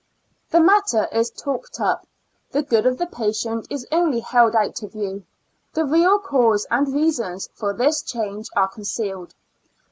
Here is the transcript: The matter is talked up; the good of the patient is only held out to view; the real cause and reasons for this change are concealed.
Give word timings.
The 0.49 0.59
matter 0.61 1.05
is 1.11 1.29
talked 1.29 1.79
up; 1.79 2.07
the 2.49 2.63
good 2.63 2.87
of 2.87 2.97
the 2.97 3.05
patient 3.05 3.67
is 3.69 3.85
only 3.91 4.19
held 4.21 4.55
out 4.55 4.73
to 4.77 4.87
view; 4.87 5.25
the 5.75 5.85
real 5.85 6.17
cause 6.17 6.65
and 6.71 6.91
reasons 6.91 7.49
for 7.53 7.71
this 7.71 8.01
change 8.01 8.49
are 8.55 8.67
concealed. 8.67 9.35